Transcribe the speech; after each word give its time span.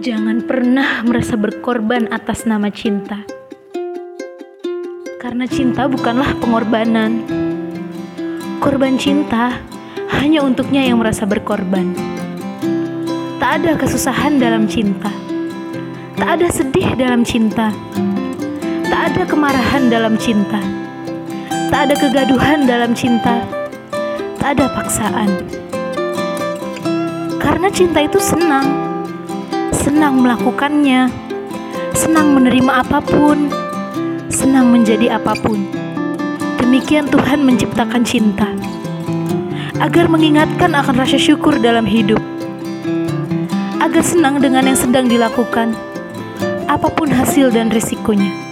Jangan 0.00 0.48
pernah 0.48 1.04
merasa 1.04 1.36
berkorban 1.36 2.08
atas 2.08 2.48
nama 2.48 2.72
cinta. 2.72 3.20
Karena 5.20 5.44
cinta 5.44 5.84
bukanlah 5.92 6.40
pengorbanan. 6.40 7.20
Korban 8.64 8.96
cinta 8.96 9.60
hanya 10.16 10.40
untuknya 10.40 10.88
yang 10.88 11.04
merasa 11.04 11.28
berkorban. 11.28 11.92
Tak 13.36 13.60
ada 13.60 13.76
kesusahan 13.76 14.40
dalam 14.40 14.64
cinta. 14.64 15.12
Tak 16.16 16.40
ada 16.40 16.48
sedih 16.48 16.96
dalam 16.96 17.20
cinta. 17.20 17.68
Tak 18.88 19.02
ada 19.12 19.28
kemarahan 19.28 19.92
dalam 19.92 20.16
cinta. 20.16 20.64
Tak 21.68 21.92
ada 21.92 21.94
kegaduhan 22.00 22.64
dalam 22.64 22.96
cinta. 22.96 23.44
Tak 24.40 24.56
ada 24.56 24.64
paksaan. 24.72 25.28
Karena 27.36 27.68
cinta 27.68 28.00
itu 28.00 28.16
senang 28.16 28.89
senang 29.72 30.18
melakukannya, 30.22 31.06
senang 31.94 32.34
menerima 32.34 32.82
apa 32.82 32.98
pun, 32.98 33.50
senang 34.26 34.74
menjadi 34.74 35.18
apa 35.18 35.38
pun. 35.38 35.62
Demikian 36.58 37.06
Tuhan 37.10 37.42
menciptakan 37.46 38.02
cinta, 38.02 38.50
agar 39.78 40.10
mengingatkan 40.10 40.74
akan 40.74 40.94
rasa 40.98 41.18
syukur 41.18 41.58
dalam 41.58 41.86
hidup, 41.86 42.20
agar 43.78 44.02
senang 44.02 44.42
dengan 44.42 44.66
yang 44.70 44.78
sedang 44.78 45.06
dilakukan, 45.06 45.74
apa 46.66 46.88
pun 46.90 47.10
hasil 47.10 47.50
dan 47.54 47.70
risikonya. 47.70 48.49